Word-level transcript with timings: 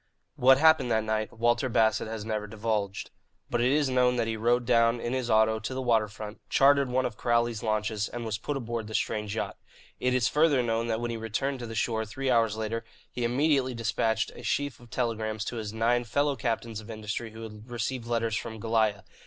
What 0.35 0.57
happened 0.57 0.89
that 0.89 1.03
night 1.03 1.31
Walter 1.31 1.69
Bassett 1.69 2.07
has 2.07 2.25
never 2.25 2.47
divulged. 2.47 3.11
But 3.51 3.61
it 3.61 3.71
is 3.71 3.87
known 3.87 4.15
that 4.15 4.25
he 4.25 4.35
rode 4.35 4.65
down 4.65 4.99
in 4.99 5.13
his 5.13 5.29
auto 5.29 5.59
to 5.59 5.73
the 5.75 5.79
water 5.83 6.07
front, 6.07 6.41
chartered 6.49 6.89
one 6.89 7.05
of 7.05 7.17
Crowley's 7.17 7.61
launches, 7.61 8.09
and 8.09 8.25
was 8.25 8.39
put 8.39 8.57
aboard 8.57 8.87
the 8.87 8.95
strange 8.95 9.35
yacht. 9.35 9.57
It 9.99 10.15
is 10.15 10.27
further 10.27 10.63
known 10.63 10.87
that 10.87 10.99
when 11.01 11.11
he 11.11 11.17
returned 11.17 11.59
to 11.59 11.67
the 11.67 11.75
shore, 11.75 12.03
three 12.03 12.31
hours 12.31 12.57
later, 12.57 12.83
he 13.11 13.23
immediately 13.23 13.75
despatched 13.75 14.31
a 14.33 14.41
sheaf 14.41 14.79
of 14.79 14.89
telegrams 14.89 15.45
to 15.45 15.57
his 15.57 15.71
nine 15.71 16.03
fellow 16.03 16.35
captains 16.35 16.79
of 16.79 16.89
industry 16.89 17.29
who 17.33 17.43
had 17.43 17.69
received 17.69 18.07
letters 18.07 18.35
from 18.35 18.59
Goliah. 18.59 19.03